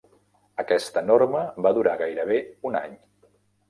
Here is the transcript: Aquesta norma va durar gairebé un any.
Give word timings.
Aquesta 0.63 1.05
norma 1.11 1.43
va 1.69 1.75
durar 1.81 1.97
gairebé 2.03 2.43
un 2.71 2.85
any. 2.85 3.03